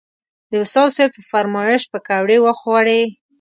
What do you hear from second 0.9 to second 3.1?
صیب په فرمایش پکوړې وخوړې.